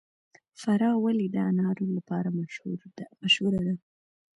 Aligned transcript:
فراه 0.61 0.97
ولې 1.05 1.27
د 1.33 1.37
انارو 1.49 1.85
لپاره 1.97 2.29
مشهوره 3.21 3.59
ده؟ 3.67 3.75